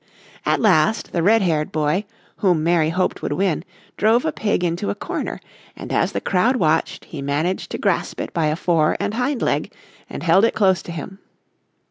At 0.47 0.59
last 0.59 1.11
the 1.13 1.21
red 1.21 1.43
haired 1.43 1.71
boy, 1.71 2.05
whom 2.37 2.63
Mary 2.63 2.89
hoped 2.89 3.21
would 3.21 3.33
win, 3.33 3.63
drove 3.97 4.25
a 4.25 4.31
pig 4.31 4.63
into 4.63 4.89
a 4.89 4.95
corner, 4.95 5.39
and 5.75 5.93
as 5.93 6.11
the 6.11 6.19
crowd 6.19 6.55
watched 6.55 7.05
he 7.05 7.21
managed 7.21 7.69
to 7.69 7.77
grasp 7.77 8.19
it 8.19 8.33
by 8.33 8.47
a 8.47 8.55
fore 8.55 8.97
and 8.99 9.13
hind 9.13 9.43
leg 9.43 9.71
and 10.09 10.23
held 10.23 10.43
it 10.43 10.55
close 10.55 10.81
to 10.81 10.91
him. 10.91 11.19